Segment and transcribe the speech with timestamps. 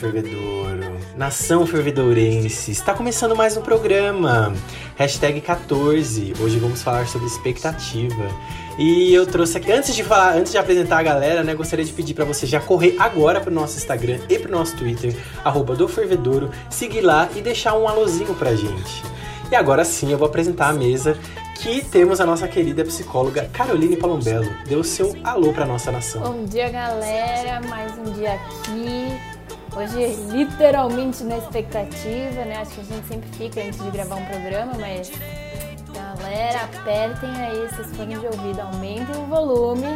[0.00, 4.50] Fervedouro, nação fervedourense, está começando mais um programa,
[4.96, 8.26] hashtag 14, hoje vamos falar sobre expectativa.
[8.78, 11.92] E eu trouxe aqui, antes de falar, antes de apresentar a galera, né, gostaria de
[11.92, 15.86] pedir para você já correr agora pro nosso Instagram e pro nosso Twitter, arroba do
[15.86, 19.04] Fervedouro, seguir lá e deixar um alôzinho pra gente.
[19.52, 21.14] E agora sim eu vou apresentar a mesa
[21.56, 24.50] que temos a nossa querida psicóloga Caroline Palombello.
[24.70, 26.22] O seu alô para nossa nação.
[26.22, 27.60] Bom dia, galera.
[27.68, 29.29] Mais um dia aqui.
[29.76, 32.58] Hoje, literalmente na expectativa, né?
[32.60, 35.10] Acho que a gente sempre fica antes de gravar um programa, mas
[36.20, 39.86] Galera, apertem aí esses fones de ouvido, aumentem o volume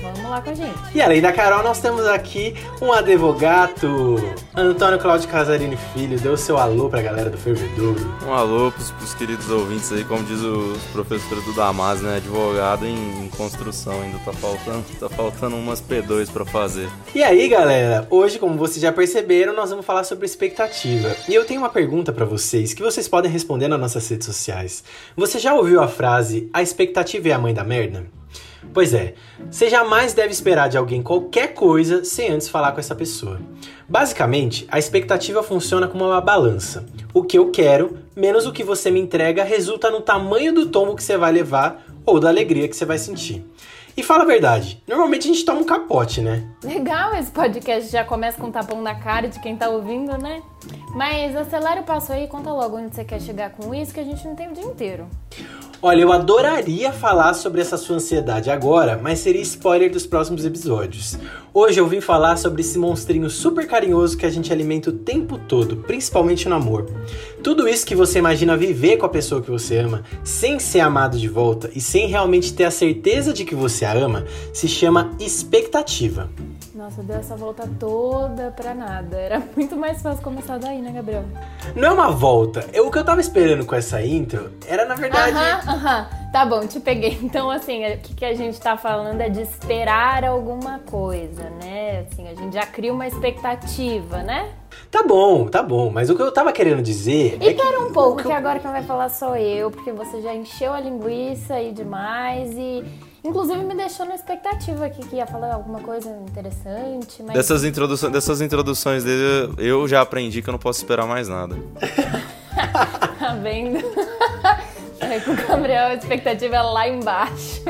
[0.00, 0.78] vamos lá com a gente.
[0.94, 4.16] E além da Carol, nós temos aqui um advogado,
[4.56, 6.18] Antônio Claudio Casarini Filho.
[6.18, 8.00] Deu o seu alô pra galera do Fervedouro.
[8.26, 12.16] Um alô pros, pros queridos ouvintes aí, como diz o professor do Damas, né?
[12.16, 16.88] Advogado em, em, construção, ainda tá faltando, tá faltando umas P2 pra fazer.
[17.14, 21.16] E aí, galera, hoje, como vocês já perceberam, nós vamos falar sobre expectativa.
[21.28, 24.82] E eu tenho uma pergunta para vocês que vocês podem responder nas nossas redes sociais.
[25.16, 28.19] Você já ouviu a frase a expectativa é a mãe da merda?
[28.72, 29.14] Pois é,
[29.50, 33.40] você jamais deve esperar de alguém qualquer coisa sem antes falar com essa pessoa.
[33.88, 36.86] Basicamente, a expectativa funciona como uma balança.
[37.12, 40.94] O que eu quero, menos o que você me entrega, resulta no tamanho do tombo
[40.94, 43.44] que você vai levar ou da alegria que você vai sentir.
[43.96, 46.48] E fala a verdade, normalmente a gente toma um capote, né?
[46.62, 50.42] Legal, esse podcast já começa com um tapão na cara de quem tá ouvindo, né?
[50.94, 54.00] Mas acelera o passo aí e conta logo onde você quer chegar com isso, que
[54.00, 55.06] a gente não tem o dia inteiro.
[55.82, 61.16] Olha, eu adoraria falar sobre essa sua ansiedade agora, mas seria spoiler dos próximos episódios.
[61.54, 65.38] Hoje eu vim falar sobre esse monstrinho super carinhoso que a gente alimenta o tempo
[65.38, 66.86] todo, principalmente no amor.
[67.42, 71.18] Tudo isso que você imagina viver com a pessoa que você ama, sem ser amado
[71.18, 75.12] de volta e sem realmente ter a certeza de que você a ama, se chama
[75.18, 76.28] expectativa.
[76.80, 79.14] Nossa, deu essa volta toda pra nada.
[79.14, 81.24] Era muito mais fácil começar daí, né, Gabriel?
[81.76, 82.64] Não é uma volta.
[82.72, 85.36] Eu, o que eu tava esperando com essa intro era, na verdade.
[85.36, 86.08] Aham, aham.
[86.32, 87.18] Tá bom, te peguei.
[87.22, 92.06] Então, assim, o que, que a gente tá falando é de esperar alguma coisa, né?
[92.10, 94.50] Assim, a gente já cria uma expectativa, né?
[94.90, 95.90] Tá bom, tá bom.
[95.90, 97.36] Mas o que eu tava querendo dizer.
[97.42, 97.82] E é pera que...
[97.82, 101.56] um pouco, que agora quem vai falar sou eu, porque você já encheu a linguiça
[101.56, 107.22] aí demais e Inclusive me deixou na expectativa aqui que ia falar alguma coisa interessante.
[107.22, 107.34] Mas...
[107.34, 111.54] Dessas, introduções, dessas introduções dele, eu já aprendi que eu não posso esperar mais nada.
[113.18, 113.78] tá vendo?
[115.00, 117.62] É, com o Gabriel a expectativa é lá embaixo.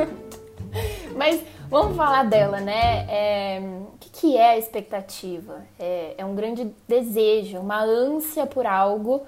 [1.17, 3.07] Mas vamos falar dela, né?
[3.09, 3.61] É,
[3.93, 5.63] o que, que é a expectativa?
[5.81, 9.23] É, é um grande desejo, uma ânsia por algo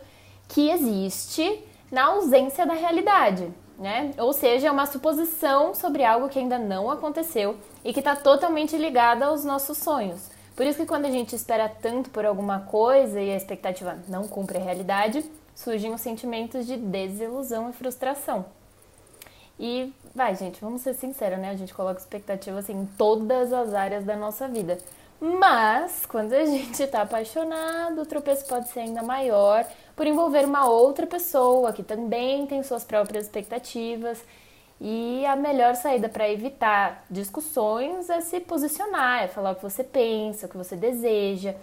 [0.47, 4.13] que existe na ausência da realidade né?
[4.17, 8.77] Ou seja, é uma suposição sobre algo que ainda não aconteceu e que está totalmente
[8.77, 10.31] ligada aos nossos sonhos.
[10.55, 14.29] Por isso que quando a gente espera tanto por alguma coisa e a expectativa não
[14.29, 18.45] cumpre a realidade, surgem os sentimentos de desilusão e frustração.
[19.59, 21.51] E vai, gente, vamos ser sinceros, né?
[21.51, 24.79] A gente coloca expectativa assim, em todas as áreas da nossa vida.
[25.21, 30.69] Mas quando a gente está apaixonado, o tropeço pode ser ainda maior por envolver uma
[30.69, 34.23] outra pessoa que também tem suas próprias expectativas.
[34.81, 39.85] E a melhor saída para evitar discussões é se posicionar, é falar o que você
[39.85, 41.55] pensa, o que você deseja.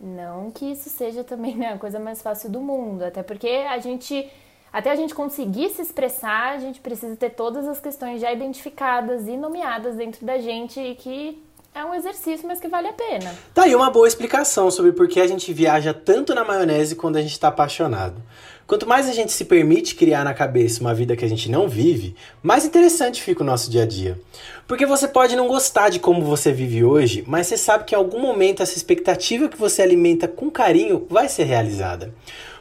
[0.00, 3.78] Não que isso seja também né, a coisa mais fácil do mundo, até porque a
[3.78, 4.28] gente,
[4.72, 9.26] até a gente conseguir se expressar, a gente precisa ter todas as questões já identificadas
[9.28, 11.42] e nomeadas dentro da gente e que
[11.76, 13.34] é um exercício, mas que vale a pena.
[13.52, 17.16] Tá aí uma boa explicação sobre por que a gente viaja tanto na maionese quando
[17.16, 18.22] a gente está apaixonado.
[18.66, 21.68] Quanto mais a gente se permite criar na cabeça uma vida que a gente não
[21.68, 24.18] vive, mais interessante fica o nosso dia a dia.
[24.66, 27.98] Porque você pode não gostar de como você vive hoje, mas você sabe que em
[27.98, 32.12] algum momento essa expectativa que você alimenta com carinho vai ser realizada.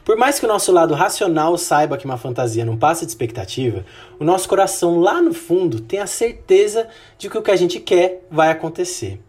[0.06, 3.84] Por mais que o nosso lado racional saiba que uma fantasia não passa de expectativa,
[4.20, 6.88] o nosso coração lá no fundo tem a certeza
[7.18, 9.20] de que o que a gente quer vai acontecer.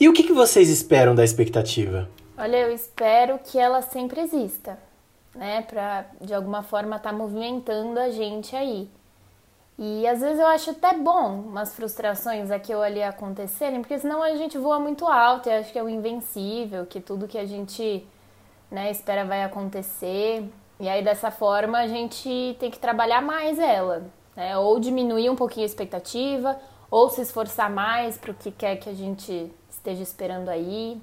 [0.00, 2.08] E o que, que vocês esperam da expectativa?
[2.36, 4.76] Olha, eu espero que ela sempre exista,
[5.32, 5.62] né?
[5.62, 8.90] Pra de alguma forma estar tá movimentando a gente aí.
[9.78, 14.24] E às vezes eu acho até bom umas frustrações aqui ou ali acontecerem, porque senão
[14.24, 17.46] a gente voa muito alto e acho que é o invencível, que tudo que a
[17.46, 18.04] gente
[18.70, 20.44] né, espera vai acontecer.
[20.78, 24.56] E aí dessa forma a gente tem que trabalhar mais ela, né?
[24.56, 26.58] Ou diminuir um pouquinho a expectativa,
[26.90, 31.00] ou se esforçar mais para o que quer que a gente esteja esperando aí.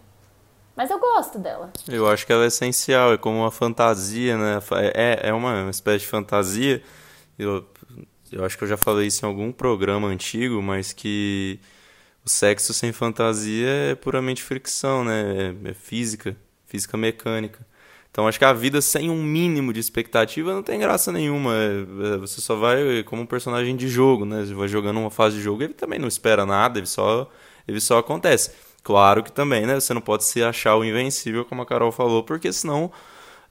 [0.75, 1.71] Mas eu gosto dela.
[1.87, 4.59] Eu acho que ela é essencial, é como uma fantasia, né?
[4.93, 6.83] É, é uma, espécie de fantasia.
[7.37, 7.65] Eu,
[8.31, 11.59] eu acho que eu já falei isso em algum programa antigo, mas que
[12.23, 15.55] o sexo sem fantasia é puramente fricção, né?
[15.65, 16.35] É, é física,
[16.67, 17.65] física mecânica.
[18.11, 21.53] Então acho que a vida sem um mínimo de expectativa não tem graça nenhuma.
[21.53, 24.43] É, é, você só vai como um personagem de jogo, né?
[24.45, 27.29] Você vai jogando uma fase de jogo, ele também não espera nada, ele só,
[27.67, 28.51] ele só acontece.
[28.83, 29.79] Claro que também, né?
[29.79, 32.91] Você não pode se achar o invencível, como a Carol falou, porque senão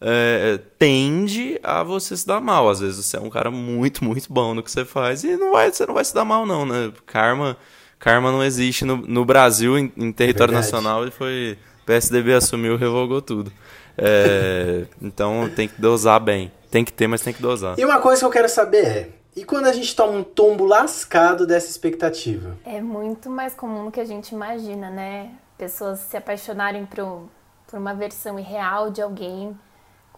[0.01, 2.69] é, tende a você se dar mal.
[2.69, 5.53] Às vezes você é um cara muito, muito bom no que você faz e não
[5.53, 6.93] vai, você não vai se dar mal, não, né?
[7.07, 7.57] Karma,
[7.99, 10.73] karma não existe no, no Brasil, em, em território Verdade.
[10.73, 11.59] nacional, e foi.
[11.87, 13.51] PSDB assumiu, revogou tudo.
[13.97, 16.53] É, então tem que dosar bem.
[16.71, 17.79] Tem que ter, mas tem que dosar.
[17.79, 20.65] E uma coisa que eu quero saber é: e quando a gente toma um tombo
[20.65, 22.59] lascado dessa expectativa?
[22.67, 25.31] É muito mais comum do que a gente imagina, né?
[25.57, 27.29] Pessoas se apaixonarem por,
[27.67, 29.57] por uma versão irreal de alguém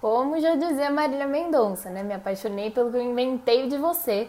[0.01, 2.03] como já dizia Marília Mendonça, né?
[2.03, 4.29] Me apaixonei pelo que eu inventei de você.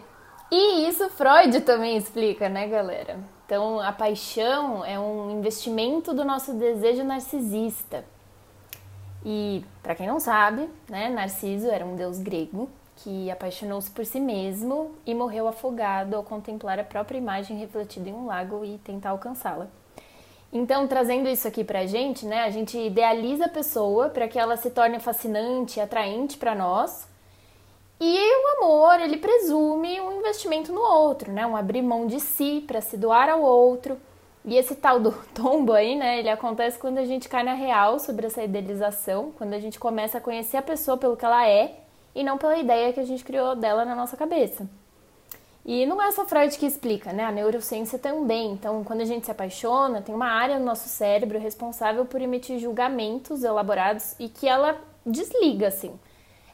[0.51, 3.19] E isso Freud também explica, né, galera?
[3.50, 8.06] Então, a paixão é um investimento do nosso desejo narcisista.
[9.25, 14.19] E, para quem não sabe, né, Narciso era um deus grego que apaixonou-se por si
[14.19, 19.10] mesmo e morreu afogado ao contemplar a própria imagem refletida em um lago e tentar
[19.10, 19.66] alcançá-la.
[20.54, 24.57] Então, trazendo isso aqui pra gente, né, a gente idealiza a pessoa para que ela
[24.57, 27.08] se torne fascinante, atraente para nós.
[28.01, 32.63] E o amor, ele presume um investimento no outro, né, um abrir mão de si
[32.66, 33.98] para se doar ao outro.
[34.46, 38.00] E esse tal do tombo aí, né, ele acontece quando a gente cai na real
[38.00, 41.75] sobre essa idealização, quando a gente começa a conhecer a pessoa pelo que ela é
[42.16, 44.66] e não pela ideia que a gente criou dela na nossa cabeça.
[45.66, 47.25] E não é só Freud que explica, né?
[47.25, 48.54] A neurociência também.
[48.54, 52.60] Então, quando a gente se apaixona, tem uma área no nosso cérebro responsável por emitir
[52.60, 55.94] julgamentos elaborados e que ela desliga, assim.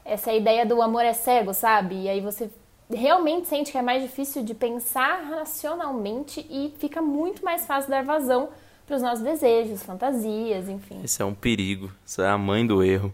[0.06, 2.02] Essa ideia do amor é cego, sabe?
[2.02, 2.50] E aí você
[2.88, 8.04] realmente sente que é mais difícil de pensar racionalmente e fica muito mais fácil dar
[8.04, 8.48] vazão
[8.86, 11.00] para os nossos desejos, fantasias, enfim.
[11.02, 11.90] Esse é um perigo.
[12.04, 13.12] Isso é a mãe do erro.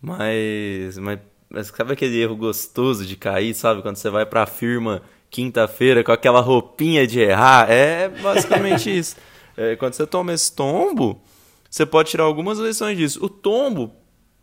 [0.00, 1.18] Mas, mas,
[1.50, 3.82] mas sabe aquele erro gostoso de cair, sabe?
[3.82, 7.70] Quando você vai para a firma quinta-feira com aquela roupinha de errar.
[7.70, 9.16] É basicamente isso.
[9.56, 11.20] É, quando você toma esse tombo,
[11.68, 13.24] você pode tirar algumas lições disso.
[13.24, 13.92] O tombo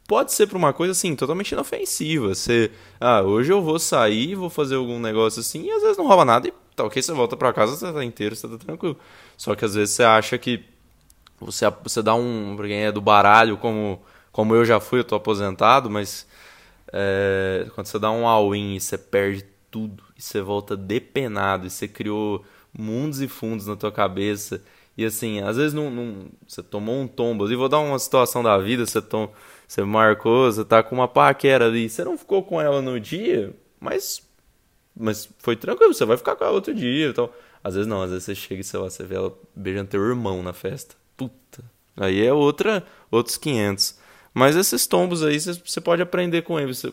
[0.10, 2.34] pode ser para uma coisa assim, totalmente inofensiva.
[2.34, 6.08] Você, ah, hoje eu vou sair, vou fazer algum negócio assim, e às vezes não
[6.08, 8.98] rola nada e tá ok, você volta para casa, você tá inteiro, você tá tranquilo.
[9.38, 10.66] Só que às vezes você acha que
[11.40, 14.02] você, você dá um, pra quem é do baralho, como,
[14.32, 16.26] como eu já fui, eu tô aposentado, mas
[16.92, 21.70] é, quando você dá um all-in e você perde tudo e você volta depenado e
[21.70, 24.60] você criou mundos e fundos na tua cabeça.
[25.00, 27.50] E assim, às vezes não, não, você tomou um tombo.
[27.50, 29.32] E vou dar uma situação da vida, você, tom,
[29.66, 31.90] você marcou, você tá com uma paquera ali.
[31.90, 34.22] Você não ficou com ela no dia, mas,
[34.94, 37.08] mas foi tranquilo, você vai ficar com ela outro dia.
[37.08, 37.30] Então,
[37.64, 40.02] às vezes não, às vezes você chega e sei lá, você vê ela beijando teu
[40.02, 40.98] irmão na festa.
[41.16, 41.64] Puta.
[41.96, 43.98] Aí é outra, outros 500.
[44.34, 46.84] Mas esses tombos aí você pode aprender com eles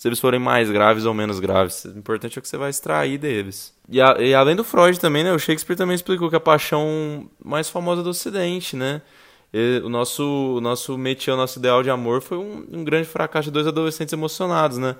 [0.00, 1.84] se eles forem mais graves ou menos graves.
[1.84, 3.74] O importante é o que você vai extrair deles.
[3.86, 5.30] E, a, e, além do Freud também, né?
[5.30, 9.02] O Shakespeare também explicou que a paixão mais famosa do Ocidente, né?
[9.52, 13.06] E o nosso, o nosso métier, o nosso ideal de amor foi um, um grande
[13.06, 14.96] fracasso de dois adolescentes emocionados, né?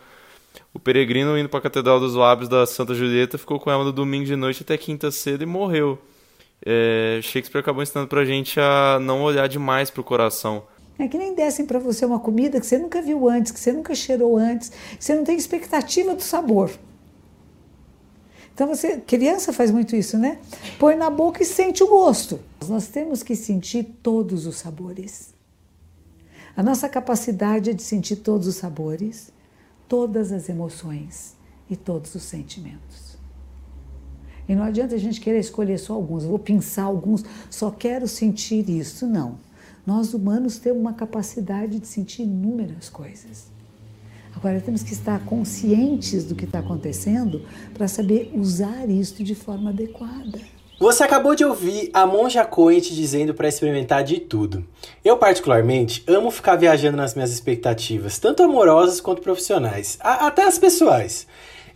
[0.74, 3.92] O peregrino indo para a Catedral dos Lábios da Santa Julieta ficou com ela no
[3.92, 5.98] domingo de noite até quinta cedo e morreu.
[6.62, 10.62] É, Shakespeare acabou ensinando pra gente a não olhar demais pro coração.
[11.00, 13.72] É que nem dessem para você uma comida que você nunca viu antes, que você
[13.72, 16.70] nunca cheirou antes, você não tem expectativa do sabor.
[18.52, 20.38] Então você, criança faz muito isso, né?
[20.78, 22.38] Põe na boca e sente o gosto.
[22.68, 25.32] Nós temos que sentir todos os sabores.
[26.54, 29.32] A nossa capacidade é de sentir todos os sabores,
[29.88, 31.34] todas as emoções
[31.70, 33.16] e todos os sentimentos.
[34.46, 38.68] E não adianta a gente querer escolher só alguns, vou pensar alguns, só quero sentir
[38.68, 39.06] isso.
[39.06, 39.38] Não.
[39.86, 43.46] Nós humanos temos uma capacidade de sentir inúmeras coisas.
[44.34, 47.42] Agora temos que estar conscientes do que está acontecendo
[47.74, 50.38] para saber usar isso de forma adequada.
[50.78, 54.64] Você acabou de ouvir a Monja Cohen te dizendo para experimentar de tudo.
[55.04, 61.26] Eu, particularmente, amo ficar viajando nas minhas expectativas, tanto amorosas quanto profissionais, até as pessoais.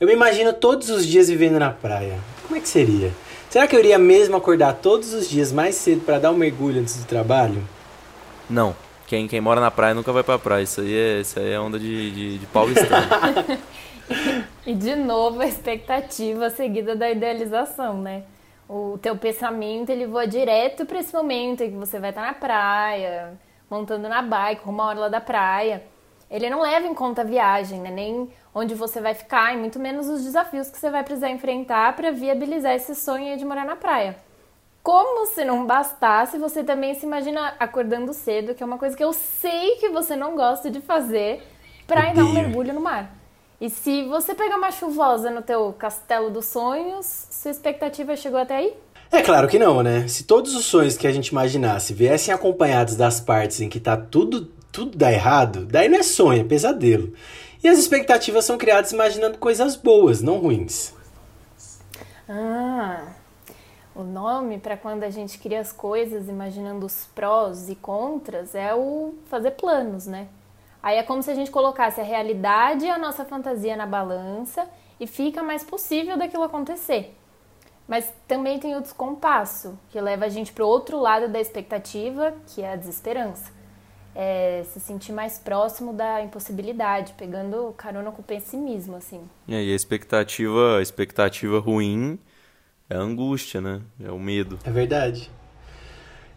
[0.00, 2.18] Eu me imagino todos os dias vivendo na praia.
[2.44, 3.12] Como é que seria?
[3.50, 6.80] Será que eu iria mesmo acordar todos os dias mais cedo para dar um mergulho
[6.80, 7.62] antes do trabalho?
[8.48, 8.74] Não.
[9.06, 10.62] Quem, quem mora na praia nunca vai pra praia.
[10.62, 12.46] Isso aí é, isso aí é onda de, de, de
[14.66, 18.24] e de novo a expectativa seguida da idealização, né?
[18.68, 22.32] O teu pensamento ele voa direto para esse momento em que você vai estar na
[22.32, 25.82] praia, montando na bike, uma hora lá da praia.
[26.30, 27.90] Ele não leva em conta a viagem, né?
[27.90, 31.94] Nem onde você vai ficar, e muito menos os desafios que você vai precisar enfrentar
[31.94, 34.16] para viabilizar esse sonho de morar na praia.
[34.84, 39.02] Como se não bastasse, você também se imagina acordando cedo, que é uma coisa que
[39.02, 41.42] eu sei que você não gosta de fazer,
[41.86, 43.16] pra ir dar um mergulho no mar.
[43.58, 48.56] E se você pegar uma chuvosa no teu castelo dos sonhos, sua expectativa chegou até
[48.56, 48.74] aí?
[49.10, 50.06] É claro que não, né?
[50.06, 53.96] Se todos os sonhos que a gente imaginasse viessem acompanhados das partes em que tá
[53.96, 57.10] tudo, tudo dá errado, daí não é sonho, é pesadelo.
[57.62, 60.92] E as expectativas são criadas imaginando coisas boas, não ruins.
[62.28, 63.14] Ah,
[63.94, 68.74] o nome para quando a gente cria as coisas imaginando os prós e contras é
[68.74, 70.28] o fazer planos, né?
[70.82, 74.68] Aí é como se a gente colocasse a realidade e a nossa fantasia na balança
[75.00, 77.16] e fica mais possível daquilo acontecer.
[77.86, 82.34] Mas também tem o descompasso, que leva a gente para o outro lado da expectativa,
[82.48, 83.52] que é a desesperança.
[84.14, 89.20] É se sentir mais próximo da impossibilidade, pegando carona com o pessimismo, assim.
[89.48, 92.18] E aí a expectativa, a expectativa ruim
[92.88, 93.80] é a angústia, né?
[94.02, 94.58] É o medo.
[94.64, 95.30] É verdade.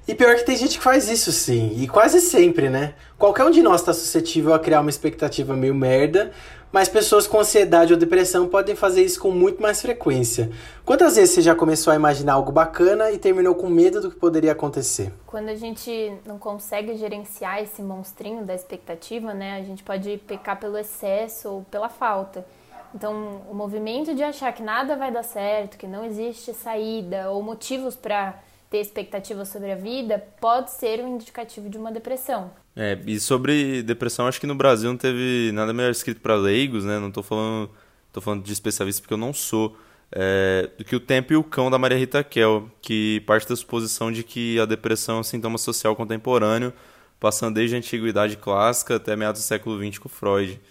[0.08, 2.94] E pior que tem gente que faz isso sim, e quase sempre, né?
[3.18, 6.32] Qualquer um de nós está suscetível a criar uma expectativa meio merda,
[6.72, 10.50] mas pessoas com ansiedade ou depressão podem fazer isso com muito mais frequência.
[10.86, 14.18] Quantas vezes você já começou a imaginar algo bacana e terminou com medo do que
[14.18, 15.12] poderia acontecer?
[15.26, 20.58] Quando a gente não consegue gerenciar esse monstrinho da expectativa, né, a gente pode pecar
[20.58, 22.46] pelo excesso ou pela falta.
[22.94, 27.44] Então, o movimento de achar que nada vai dar certo, que não existe saída ou
[27.44, 28.40] motivos para
[28.70, 32.52] ter expectativas sobre a vida pode ser um indicativo de uma depressão.
[32.76, 36.86] É, e sobre depressão, acho que no Brasil não teve nada melhor escrito para leigos,
[36.86, 37.00] né?
[37.00, 37.70] Não tô falando,
[38.12, 39.76] tô falando de especialista porque eu não sou.
[40.12, 43.56] É, do que o Tempo e o Cão da Maria Rita Kel, que parte da
[43.56, 46.72] suposição de que a depressão é um sintoma social contemporâneo,
[47.20, 50.62] passando desde a antiguidade clássica até meados do século XX com Freud.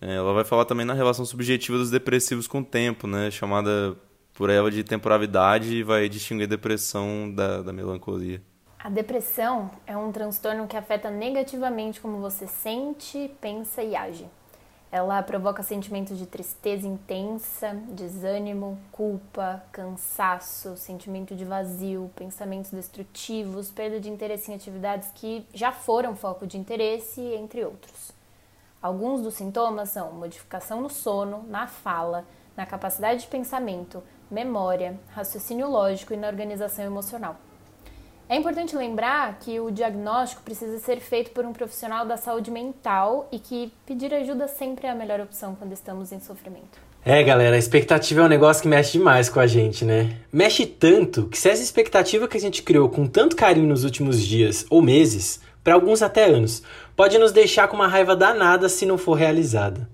[0.00, 3.30] É, ela vai falar também na relação subjetiva dos depressivos com o tempo, né?
[3.30, 3.96] Chamada
[4.34, 8.40] por ela de temporalidade e vai distinguir depressão da, da melancolia.
[8.78, 14.26] A depressão é um transtorno que afeta negativamente como você sente, pensa e age.
[14.90, 24.00] Ela provoca sentimentos de tristeza intensa, desânimo, culpa, cansaço, sentimento de vazio, pensamentos destrutivos, perda
[24.00, 28.16] de interesse em atividades que já foram foco de interesse, entre outros.
[28.80, 32.24] Alguns dos sintomas são modificação no sono, na fala,
[32.56, 37.36] na capacidade de pensamento, memória, raciocínio lógico e na organização emocional.
[38.28, 43.26] É importante lembrar que o diagnóstico precisa ser feito por um profissional da saúde mental
[43.32, 46.78] e que pedir ajuda sempre é a melhor opção quando estamos em sofrimento.
[47.04, 50.18] É, galera, a expectativa é um negócio que mexe demais com a gente, né?
[50.30, 54.20] Mexe tanto que se essa expectativa que a gente criou com tanto carinho nos últimos
[54.20, 56.62] dias ou meses, para alguns até anos,
[56.96, 59.86] pode nos deixar com uma raiva danada se não for realizada.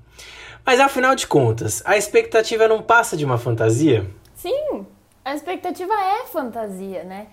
[0.65, 4.09] Mas afinal de contas, a expectativa não passa de uma fantasia?
[4.37, 4.87] Sim,
[5.25, 7.27] a expectativa é fantasia, né?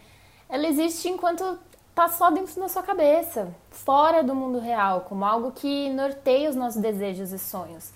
[0.49, 1.59] Ela existe enquanto
[1.93, 6.55] tá só dentro da sua cabeça, fora do mundo real, como algo que norteia os
[6.55, 7.91] nossos desejos e sonhos.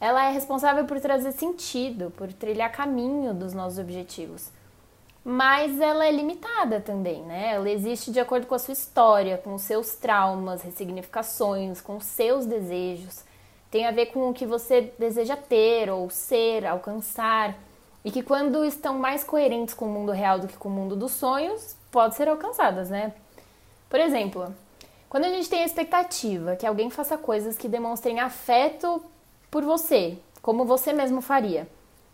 [0.00, 4.50] Ela é responsável por trazer sentido, por trilhar caminho dos nossos objetivos.
[5.24, 7.52] Mas ela é limitada também, né?
[7.54, 12.04] Ela existe de acordo com a sua história, com os seus traumas, ressignificações, com os
[12.04, 13.24] seus desejos.
[13.70, 17.56] Tem a ver com o que você deseja ter ou ser, alcançar
[18.04, 20.96] e que quando estão mais coerentes com o mundo real do que com o mundo
[20.96, 23.12] dos sonhos, podem ser alcançadas, né?
[23.88, 24.52] Por exemplo,
[25.08, 29.02] quando a gente tem a expectativa que alguém faça coisas que demonstrem afeto
[29.50, 31.68] por você, como você mesmo faria,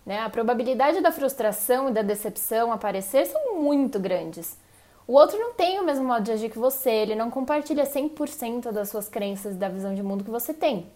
[0.09, 0.21] né?
[0.21, 4.57] A probabilidade da frustração e da decepção aparecer são muito grandes.
[5.07, 8.73] O outro não tem o mesmo modo de agir que você, ele não compartilha 100%
[8.73, 10.87] das suas crenças e da visão de mundo que você tem.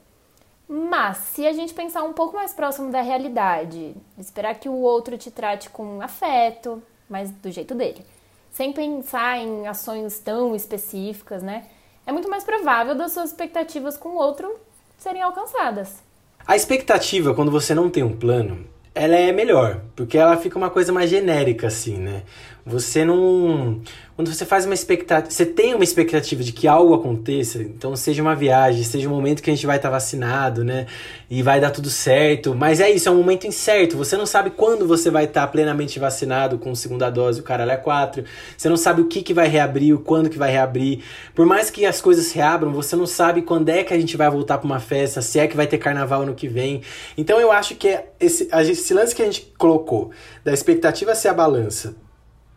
[0.67, 5.19] Mas, se a gente pensar um pouco mais próximo da realidade, esperar que o outro
[5.19, 8.07] te trate com afeto, mas do jeito dele,
[8.51, 11.67] sem pensar em ações tão específicas, né?
[12.07, 14.59] É muito mais provável das suas expectativas com o outro
[14.97, 16.03] serem alcançadas.
[16.47, 20.71] A expectativa, quando você não tem um plano, ela é melhor, porque ela fica uma
[20.71, 22.23] coisa mais genérica, assim, né?
[22.65, 23.81] Você não.
[24.15, 25.31] Quando você faz uma expectativa.
[25.31, 29.43] Você tem uma expectativa de que algo aconteça, então seja uma viagem, seja um momento
[29.43, 30.87] que a gente vai estar vacinado, né?
[31.31, 32.55] E vai dar tudo certo.
[32.55, 33.97] Mas é isso, é um momento incerto.
[33.97, 37.77] Você não sabe quando você vai estar plenamente vacinado com segunda dose, o caralho é
[37.79, 38.23] quatro.
[38.55, 41.03] Você não sabe o que, que vai reabrir, o quando que vai reabrir.
[41.35, 44.29] Por mais que as coisas reabram, você não sabe quando é que a gente vai
[44.29, 46.83] voltar para uma festa, se é que vai ter carnaval no que vem.
[47.17, 50.11] Então eu acho que esse, esse lance que a gente colocou,
[50.45, 51.95] da expectativa ser a balança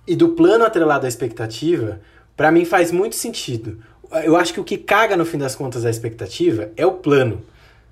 [0.07, 2.01] e do plano atrelado à expectativa,
[2.35, 3.79] para mim faz muito sentido.
[4.23, 7.43] Eu acho que o que caga no fim das contas da expectativa é o plano.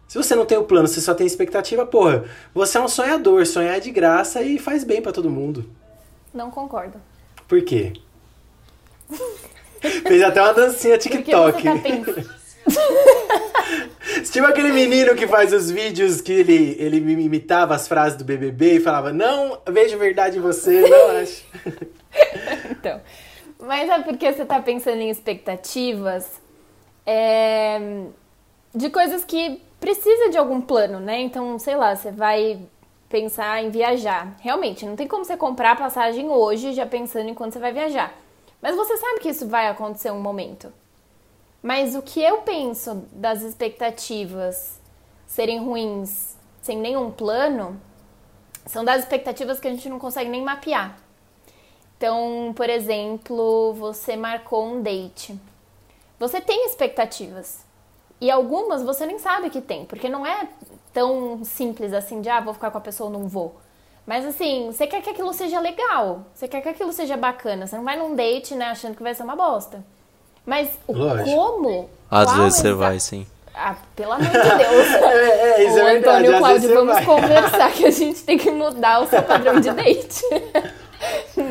[0.07, 3.45] Se você não tem o plano, você só tem expectativa, porra, você é um sonhador,
[3.45, 5.67] sonhar é de graça e faz bem para todo mundo.
[6.33, 7.01] Não concordo.
[7.47, 7.93] Por quê?
[9.81, 11.63] Fez até uma dancinha TikTok.
[14.31, 18.75] Tipo aquele menino que faz os vídeos que ele, ele imitava as frases do BBB
[18.75, 21.43] e falava: Não vejo verdade em você, não acho.
[22.71, 23.01] Então,
[23.59, 26.41] mas é porque você tá pensando em expectativas
[27.05, 27.79] é,
[28.73, 31.21] de coisas que precisa de algum plano, né?
[31.21, 32.59] Então, sei lá, você vai
[33.09, 34.35] pensar em viajar.
[34.39, 37.71] Realmente, não tem como você comprar a passagem hoje já pensando em quando você vai
[37.71, 38.13] viajar.
[38.61, 40.71] Mas você sabe que isso vai acontecer um momento.
[41.61, 44.81] Mas o que eu penso das expectativas
[45.27, 47.79] serem ruins sem nenhum plano
[48.65, 50.97] são das expectativas que a gente não consegue nem mapear.
[52.03, 55.39] Então, por exemplo, você marcou um date.
[56.19, 57.59] Você tem expectativas.
[58.19, 60.49] E algumas você nem sabe que tem, porque não é
[60.93, 63.55] tão simples assim de, ah, vou ficar com a pessoa ou não vou.
[64.05, 67.67] Mas assim, você quer que aquilo seja legal, você quer que aquilo seja bacana.
[67.67, 69.81] Você não vai num date, né, achando que vai ser uma bosta.
[70.45, 71.29] Mas o Lógico.
[71.29, 71.89] como.
[72.11, 73.25] Às vezes você vai, sim.
[73.55, 74.87] Ah, pelo amor de Deus.
[75.03, 76.27] É, é, isso é verdade.
[76.27, 77.05] Antônio às Cláudio, vezes você vamos vai.
[77.05, 80.21] conversar que a gente tem que mudar o seu padrão de date.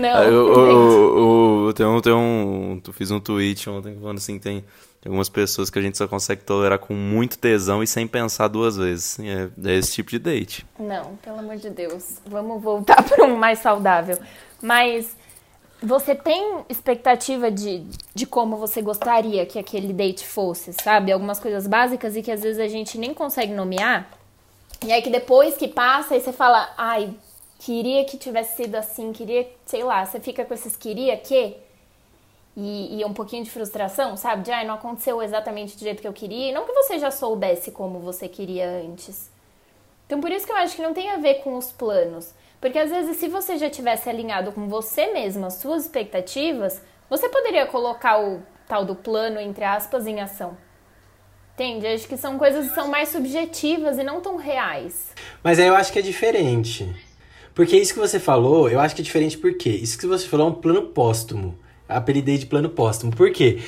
[0.03, 4.61] Não, Ah, Eu, eu, eu, um- um, eu fiz um tweet ontem falando assim, tem,
[4.61, 4.67] tem
[5.11, 8.77] algumas pessoas que a gente só consegue tolerar com muito tesão e sem pensar duas
[8.77, 9.19] vezes.
[9.21, 10.67] É, é esse tipo de date.
[10.79, 12.19] Não, pelo amor de Deus.
[12.27, 14.19] Vamos voltar para um mais saudável.
[14.61, 15.17] Mas
[15.83, 21.11] você tem expectativa de, de como você gostaria que aquele date fosse, sabe?
[21.11, 24.09] Algumas coisas básicas e que às vezes a gente nem consegue nomear.
[24.85, 27.11] E aí que depois que passa, aí você fala, ai,
[27.65, 31.57] queria que tivesse sido assim, queria, sei lá, você fica com esses queria que
[32.57, 34.43] e, e um pouquinho de frustração, sabe?
[34.43, 36.53] De, ai, não aconteceu exatamente do jeito que eu queria.
[36.53, 39.31] Não que você já soubesse como você queria antes.
[40.07, 42.35] Então, por isso que eu acho que não tem a ver com os planos.
[42.61, 47.29] Porque às vezes, se você já tivesse alinhado com você mesma as suas expectativas, você
[47.29, 50.57] poderia colocar o tal do plano, entre aspas, em ação.
[51.55, 51.87] Entende?
[51.87, 55.13] Acho que são coisas que são mais subjetivas e não tão reais.
[55.43, 56.93] Mas aí eu acho que é diferente.
[57.55, 60.49] Porque isso que você falou, eu acho que é diferente porque isso que você falou
[60.49, 61.59] é um plano póstumo.
[61.89, 63.15] Apelidei de plano póstumo.
[63.15, 63.59] Por quê?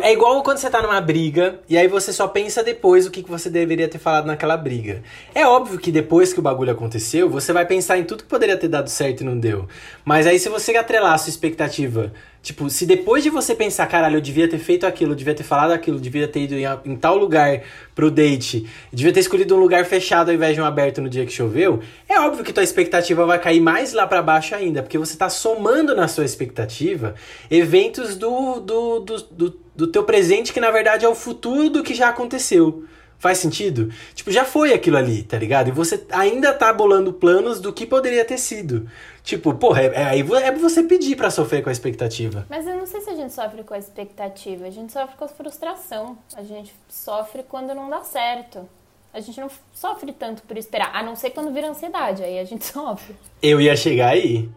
[0.00, 3.22] É igual quando você tá numa briga e aí você só pensa depois o que
[3.22, 5.02] você deveria ter falado naquela briga.
[5.34, 8.56] É óbvio que depois que o bagulho aconteceu, você vai pensar em tudo que poderia
[8.56, 9.68] ter dado certo e não deu.
[10.04, 12.12] Mas aí se você atrelar a sua expectativa,
[12.46, 15.42] tipo, se depois de você pensar, caralho, eu devia ter feito aquilo, eu devia ter
[15.42, 19.56] falado aquilo, eu devia ter ido em, em tal lugar pro date, devia ter escolhido
[19.56, 22.52] um lugar fechado ao invés de um aberto no dia que choveu, é óbvio que
[22.52, 26.24] tua expectativa vai cair mais lá pra baixo ainda, porque você tá somando na sua
[26.24, 27.16] expectativa
[27.50, 31.82] eventos do, do, do, do, do teu presente que na verdade é o futuro do
[31.82, 32.84] que já aconteceu.
[33.18, 33.90] Faz sentido?
[34.14, 35.68] Tipo, já foi aquilo ali, tá ligado?
[35.68, 38.88] E você ainda tá bolando planos do que poderia ter sido.
[39.24, 42.46] Tipo, porra, é, é, aí vo- é você pedir pra sofrer com a expectativa.
[42.48, 45.24] Mas eu não sei se a gente sofre com a expectativa, a gente sofre com
[45.24, 46.16] a frustração.
[46.36, 48.68] A gente sofre quando não dá certo.
[49.14, 52.44] A gente não sofre tanto por esperar, a não ser quando vira ansiedade, aí a
[52.44, 53.16] gente sofre.
[53.42, 54.48] Eu ia chegar aí.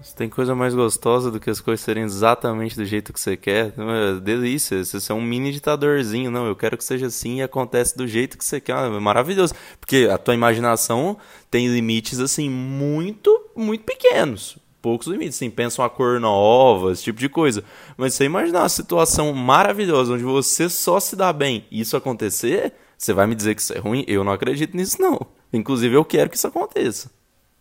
[0.00, 3.36] Você tem coisa mais gostosa do que as coisas serem exatamente do jeito que você
[3.36, 3.72] quer?
[3.76, 4.84] É delícia.
[4.84, 6.30] Você é um mini ditadorzinho.
[6.30, 8.76] Não, eu quero que seja assim e acontece do jeito que você quer.
[8.76, 9.54] É maravilhoso.
[9.80, 11.16] Porque a tua imaginação
[11.50, 14.58] tem limites, assim, muito, muito pequenos.
[14.80, 17.64] Poucos limites, assim, pensa uma cor nova, esse tipo de coisa.
[17.96, 22.72] Mas você imaginar uma situação maravilhosa onde você só se dá bem e isso acontecer,
[22.96, 24.04] você vai me dizer que isso é ruim?
[24.06, 25.18] Eu não acredito nisso, não.
[25.52, 27.10] Inclusive, eu quero que isso aconteça.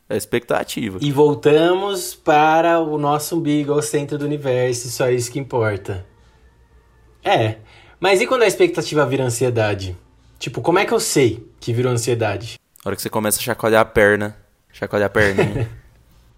[0.08, 1.00] É expectativa.
[1.02, 6.06] E voltamos para o nosso umbigo, ao centro do universo, só isso que importa.
[7.24, 7.58] É,
[8.00, 9.98] mas e quando a expectativa vira ansiedade?
[10.38, 12.60] Tipo, como é que eu sei que virou ansiedade?
[12.84, 14.38] A hora que você começa a chacoalhar a perna.
[14.72, 15.70] Chacoalhar a perninha.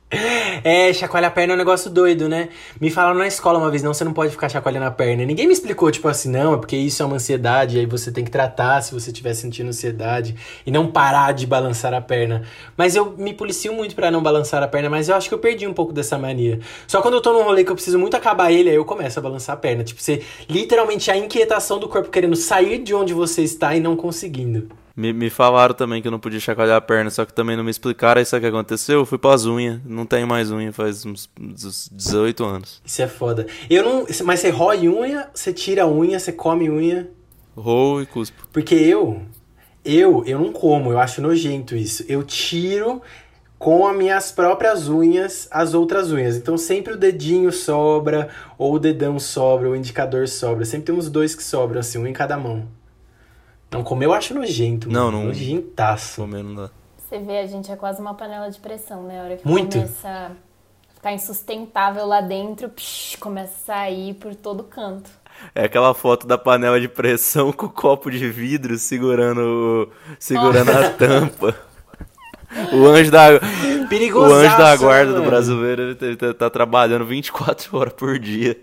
[0.09, 2.47] É, chacoalhar a perna é um negócio doido, né?
[2.79, 5.25] Me falaram na escola uma vez, não, você não pode ficar chacoalhando a perna.
[5.25, 8.23] Ninguém me explicou, tipo assim, não, é porque isso é uma ansiedade, aí você tem
[8.23, 12.43] que tratar se você estiver sentindo ansiedade e não parar de balançar a perna.
[12.77, 15.39] Mas eu me policio muito pra não balançar a perna, mas eu acho que eu
[15.39, 16.59] perdi um pouco dessa mania.
[16.87, 19.19] Só quando eu tô num rolê que eu preciso muito acabar ele, aí eu começo
[19.19, 19.83] a balançar a perna.
[19.83, 23.95] Tipo, você literalmente a inquietação do corpo querendo sair de onde você está e não
[23.97, 24.69] conseguindo.
[24.97, 27.63] Me, me falaram também que eu não podia chacoalhar a perna, só que também não
[27.63, 28.17] me explicaram.
[28.17, 28.99] Aí sabe o que aconteceu?
[29.01, 29.79] Eu fui pras unhas.
[29.85, 32.81] Não tenho mais unha faz uns, uns 18 anos.
[32.83, 33.45] Isso é foda.
[33.69, 34.07] Eu não.
[34.25, 37.11] Mas você rói unha, você tira unha, você come unha.
[37.55, 38.47] Roo e cuspo.
[38.51, 39.21] Porque eu,
[39.85, 42.03] eu, eu não como, eu acho nojento isso.
[42.07, 42.99] Eu tiro
[43.59, 46.35] com as minhas próprias unhas as outras unhas.
[46.35, 50.65] Então sempre o dedinho sobra, ou o dedão sobra, ou o indicador sobra.
[50.65, 52.67] Sempre tem uns dois que sobram, assim, um em cada mão.
[53.71, 54.89] Não, comer eu acho nojento.
[54.89, 55.17] Não, mano.
[55.19, 56.21] não- Nojentaço.
[56.21, 56.69] Comer não dá.
[56.97, 59.19] Você vê, a gente é quase uma panela de pressão, né?
[59.19, 59.75] A hora que Muito.
[59.77, 60.31] começa a
[60.93, 65.09] ficar insustentável lá dentro, psh, começa a sair por todo canto.
[65.53, 70.89] É aquela foto da panela de pressão com o copo de vidro segurando, segurando a
[70.89, 71.55] tampa.
[72.73, 77.93] O anjo da, o anjo da guarda do brasileiro ele tá, tá trabalhando 24 horas
[77.93, 78.57] por dia.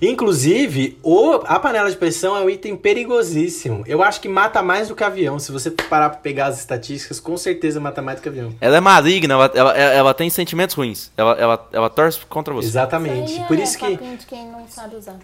[0.00, 3.84] Inclusive, o, a panela de pressão é um item perigosíssimo.
[3.86, 5.38] Eu acho que mata mais do que avião.
[5.38, 8.54] Se você parar pra pegar as estatísticas, com certeza mata mais do que avião.
[8.60, 11.10] Ela é maligna, ela, ela, ela tem sentimentos ruins.
[11.16, 12.68] Ela, ela, ela torce contra você.
[12.68, 13.40] Exatamente.
[13.46, 13.96] Por é isso que.
[13.96, 15.16] de quem não sabe usar.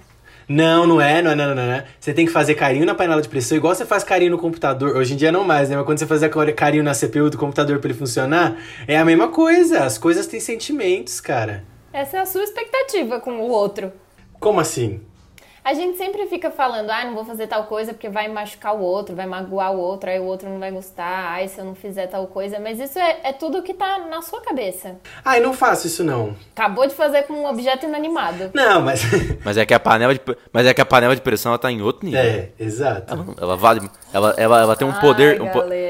[0.49, 1.87] Não, não é, não é, não, não, não é.
[2.01, 4.97] Você tem que fazer carinho na panela de pressão, igual você faz carinho no computador.
[4.97, 5.77] Hoje em dia não mais, né?
[5.77, 6.23] Mas quando você faz
[6.57, 8.57] carinho na CPU do computador pra ele funcionar,
[8.89, 9.85] é a mesma coisa.
[9.85, 11.63] As coisas têm sentimentos, cara.
[11.93, 13.93] Essa é a sua expectativa com o outro.
[14.41, 15.01] Como assim?
[15.63, 18.81] A gente sempre fica falando, ah, não vou fazer tal coisa porque vai machucar o
[18.81, 21.75] outro, vai magoar o outro, aí o outro não vai gostar, ai, se eu não
[21.75, 22.59] fizer tal coisa.
[22.59, 24.97] Mas isso é, é tudo que tá na sua cabeça.
[25.23, 26.35] Ai, não faço isso não.
[26.57, 28.51] Acabou de fazer com um objeto inanimado.
[28.55, 29.03] Não, mas.
[29.45, 30.21] Mas é que a panela de,
[30.53, 32.21] mas é que a panela de pressão ela tá em outro nível.
[32.21, 33.13] é, exato.
[33.13, 35.47] Ela, ela vale, ela, ela, ela tem um Ai, poder, um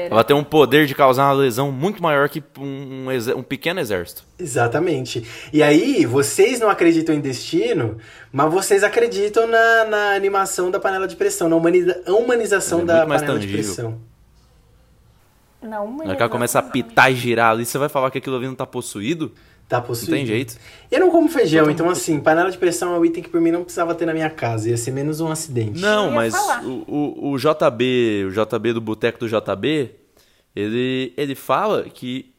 [0.09, 3.79] ela tem um poder de causar uma lesão muito maior que um, um, um pequeno
[3.79, 4.23] exército.
[4.39, 5.25] Exatamente.
[5.53, 7.97] E aí, vocês não acreditam em destino,
[8.31, 13.05] mas vocês acreditam na, na animação da panela de pressão, na humaniza- humanização É da
[13.05, 13.63] muito panela de tangível.
[13.75, 14.01] pressão.
[15.61, 16.69] Não, Na humanização começa a não.
[16.71, 19.31] pitar e girar ali, você vai falar que aquilo ali não tá possuído?
[19.69, 20.11] Tá Não possuído.
[20.13, 20.57] tem jeito.
[20.89, 23.51] Eu não como feijão, então assim, panela de pressão é um item que por mim
[23.51, 24.69] não precisava ter na minha casa.
[24.69, 25.79] Ia ser menos um acidente.
[25.79, 29.91] Não, mas o, o, o JB, o JB do Boteco do JB,
[30.55, 32.33] ele, ele fala que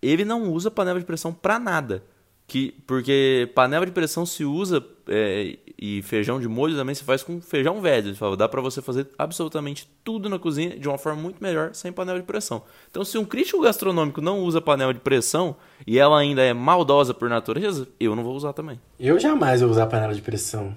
[0.00, 2.02] ele não usa panela de pressão pra nada.
[2.48, 7.22] Que, porque panela de pressão se usa é, e feijão de molho também se faz
[7.22, 8.14] com feijão velho.
[8.38, 12.18] Dá pra você fazer absolutamente tudo na cozinha de uma forma muito melhor sem panela
[12.18, 12.62] de pressão.
[12.90, 15.56] Então, se um crítico gastronômico não usa panela de pressão
[15.86, 18.80] e ela ainda é maldosa por natureza, eu não vou usar também.
[18.98, 20.74] Eu jamais vou usar panela de pressão.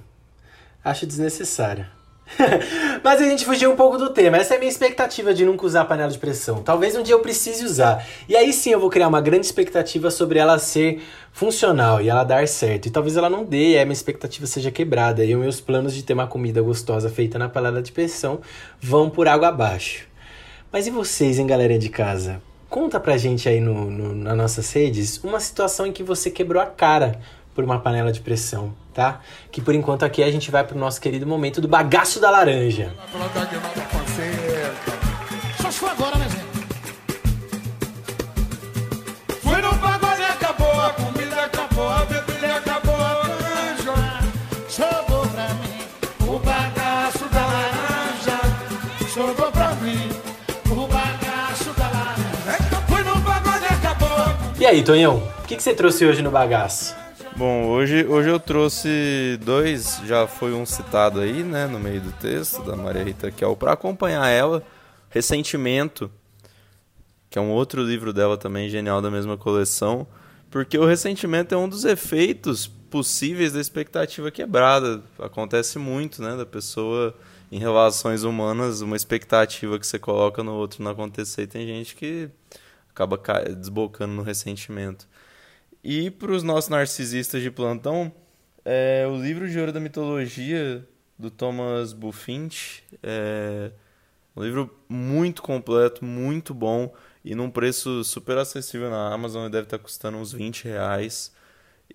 [0.83, 1.89] Acho desnecessária.
[3.03, 4.37] Mas a gente fugiu um pouco do tema.
[4.37, 6.61] Essa é a minha expectativa de nunca usar panela de pressão.
[6.61, 8.05] Talvez um dia eu precise usar.
[8.27, 12.23] E aí sim eu vou criar uma grande expectativa sobre ela ser funcional e ela
[12.23, 12.87] dar certo.
[12.87, 15.23] E talvez ela não dê e a minha expectativa seja quebrada.
[15.23, 18.39] E os meus planos de ter uma comida gostosa feita na panela de pressão
[18.79, 20.07] vão por água abaixo.
[20.71, 22.41] Mas e vocês, hein, galera de casa?
[22.69, 26.63] Conta pra gente aí no, no, nas nossas redes uma situação em que você quebrou
[26.63, 27.19] a cara
[27.53, 29.21] por uma panela de pressão, tá?
[29.51, 32.93] Que por enquanto aqui a gente vai pro nosso querido momento do bagaço da laranja.
[35.61, 36.51] Só se for agora, né, gente?
[39.41, 43.31] Fui no pagode, acabou, a comida acabou, a bebida acabou, a.
[44.67, 45.79] Sobrou pra mim
[46.27, 48.39] o bagaço da laranja.
[49.13, 50.09] Sobrou pra mim
[50.71, 52.57] o bagaço da laranja.
[52.87, 54.35] Fui no pagode, acabou.
[54.57, 56.95] E aí, Tonhão, o que, que você trouxe hoje no bagaço?
[57.41, 62.11] Bom, hoje, hoje eu trouxe dois, já foi um citado aí, né, no meio do
[62.11, 64.63] texto da Maria Rita Kel, para acompanhar ela,
[65.09, 66.11] Ressentimento,
[67.31, 70.05] que é um outro livro dela também, genial da mesma coleção,
[70.51, 75.01] porque o ressentimento é um dos efeitos possíveis da expectativa quebrada.
[75.17, 77.11] Acontece muito, né, da pessoa
[77.51, 81.95] em relações humanas, uma expectativa que você coloca no outro não acontecer, e tem gente
[81.95, 82.29] que
[82.87, 85.09] acaba ca- desbocando no ressentimento.
[85.83, 88.11] E para os nossos narcisistas de plantão,
[88.63, 93.71] é, o livro de ouro da mitologia do Thomas Buffint é
[94.35, 99.65] um livro muito completo, muito bom e num preço super acessível na Amazon, ele deve
[99.65, 101.31] estar custando uns 20 reais.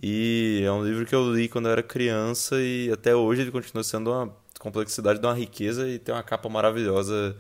[0.03, 3.51] E é um livro que eu li quando eu era criança e até hoje ele
[3.51, 7.37] continua sendo uma complexidade de uma riqueza e tem uma capa maravilhosa.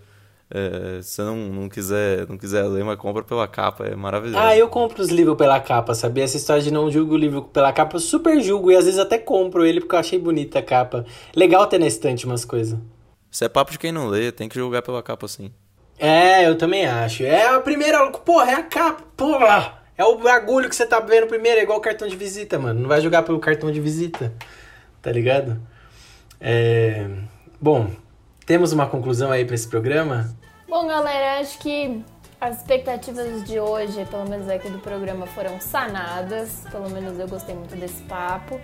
[0.48, 4.38] É, se não, não, quiser, não quiser ler, mas compra pela capa, é maravilhoso.
[4.38, 6.22] Ah, eu compro os livros pela capa, sabia?
[6.22, 9.00] Essa história de não julgo o livro pela capa, eu super julgo e às vezes
[9.00, 11.04] até compro ele porque eu achei bonita a capa.
[11.34, 12.78] Legal ter na estante umas coisas.
[13.30, 15.50] Isso é papo de quem não lê, tem que julgar pela capa assim.
[15.98, 17.24] É, eu também acho.
[17.24, 18.10] É a primeira.
[18.10, 19.02] Porra, é a capa.
[19.16, 19.82] Porra!
[19.98, 22.80] É o bagulho que você tá vendo primeiro, é igual o cartão de visita, mano.
[22.80, 24.32] Não vai jogar pelo cartão de visita.
[25.00, 25.60] Tá ligado?
[26.40, 27.08] É.
[27.60, 27.90] Bom,
[28.46, 30.32] temos uma conclusão aí pra esse programa?
[30.68, 32.02] Bom, galera, acho que
[32.40, 36.64] as expectativas de hoje, pelo menos aqui do programa, foram sanadas.
[36.70, 38.60] Pelo menos eu gostei muito desse papo.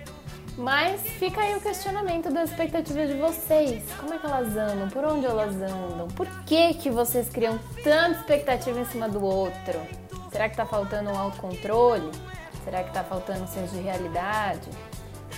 [0.57, 3.83] Mas fica aí o questionamento das expectativas de vocês.
[3.99, 4.87] Como é que elas andam?
[4.89, 6.07] Por onde elas andam?
[6.15, 9.81] Por que, que vocês criam tanta expectativa em cima do outro?
[10.31, 12.09] Será que tá faltando um autocontrole?
[12.63, 14.69] Será que tá faltando um senso de realidade?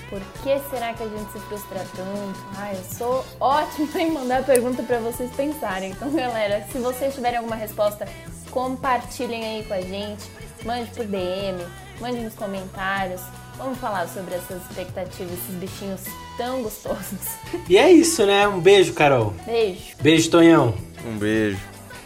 [0.10, 2.40] Por que será que a gente se frustra tanto?
[2.58, 5.92] Ah, eu sou ótima em mandar pergunta para vocês pensarem.
[5.92, 8.08] Então, galera, se vocês tiverem alguma resposta,
[8.52, 10.24] compartilhem aí com a gente.
[10.64, 11.64] Mande por DM,
[12.00, 13.22] mande nos comentários.
[13.58, 16.02] Vamos falar sobre essas expectativas, esses bichinhos
[16.38, 17.38] tão gostosos.
[17.70, 18.48] E é isso, né?
[18.48, 19.34] Um beijo, Carol.
[19.46, 19.96] Beijo.
[20.02, 20.74] Beijo, Tonhão.
[21.06, 21.60] Um beijo.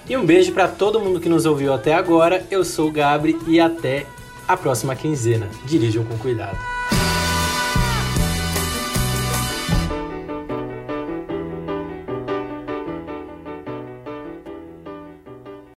[0.07, 2.45] E um beijo pra todo mundo que nos ouviu até agora.
[2.51, 4.05] Eu sou o Gabri e até
[4.47, 5.47] a próxima quinzena.
[5.65, 6.57] Dirijam com cuidado.